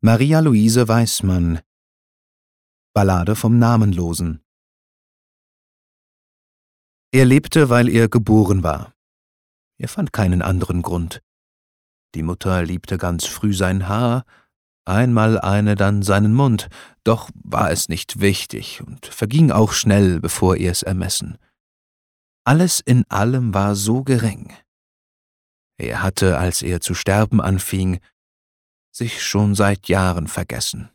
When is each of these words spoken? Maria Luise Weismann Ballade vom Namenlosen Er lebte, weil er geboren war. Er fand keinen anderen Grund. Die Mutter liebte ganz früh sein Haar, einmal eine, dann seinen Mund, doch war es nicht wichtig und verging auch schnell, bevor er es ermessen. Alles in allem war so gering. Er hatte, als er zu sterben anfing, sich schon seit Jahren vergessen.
Maria 0.00 0.38
Luise 0.38 0.86
Weismann 0.86 1.60
Ballade 2.94 3.34
vom 3.34 3.58
Namenlosen 3.58 4.44
Er 7.10 7.24
lebte, 7.24 7.68
weil 7.68 7.88
er 7.88 8.08
geboren 8.08 8.62
war. 8.62 8.94
Er 9.76 9.88
fand 9.88 10.12
keinen 10.12 10.40
anderen 10.40 10.82
Grund. 10.82 11.20
Die 12.14 12.22
Mutter 12.22 12.62
liebte 12.62 12.96
ganz 12.96 13.26
früh 13.26 13.52
sein 13.52 13.88
Haar, 13.88 14.24
einmal 14.84 15.40
eine, 15.40 15.74
dann 15.74 16.02
seinen 16.04 16.32
Mund, 16.32 16.68
doch 17.02 17.28
war 17.34 17.72
es 17.72 17.88
nicht 17.88 18.20
wichtig 18.20 18.80
und 18.80 19.04
verging 19.04 19.50
auch 19.50 19.72
schnell, 19.72 20.20
bevor 20.20 20.56
er 20.56 20.70
es 20.70 20.84
ermessen. 20.84 21.38
Alles 22.44 22.78
in 22.78 23.02
allem 23.08 23.52
war 23.52 23.74
so 23.74 24.04
gering. 24.04 24.52
Er 25.76 26.04
hatte, 26.04 26.38
als 26.38 26.62
er 26.62 26.80
zu 26.80 26.94
sterben 26.94 27.40
anfing, 27.40 27.98
sich 28.98 29.22
schon 29.22 29.54
seit 29.54 29.88
Jahren 29.88 30.26
vergessen. 30.26 30.90